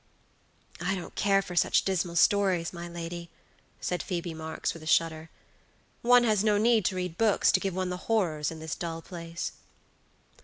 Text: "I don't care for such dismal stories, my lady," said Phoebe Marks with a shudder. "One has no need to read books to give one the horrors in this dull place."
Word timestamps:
"I 0.83 0.95
don't 0.95 1.13
care 1.13 1.43
for 1.43 1.55
such 1.55 1.85
dismal 1.85 2.15
stories, 2.15 2.73
my 2.73 2.87
lady," 2.87 3.29
said 3.79 4.01
Phoebe 4.01 4.33
Marks 4.33 4.73
with 4.73 4.81
a 4.81 4.87
shudder. 4.87 5.29
"One 6.01 6.23
has 6.23 6.43
no 6.43 6.57
need 6.57 6.85
to 6.85 6.95
read 6.95 7.19
books 7.19 7.51
to 7.51 7.59
give 7.59 7.75
one 7.75 7.91
the 7.91 7.97
horrors 8.09 8.49
in 8.49 8.57
this 8.57 8.73
dull 8.73 9.03
place." 9.03 9.51